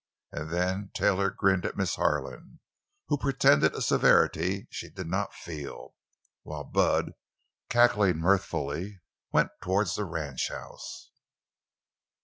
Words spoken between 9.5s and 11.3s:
toward the ranchhouse.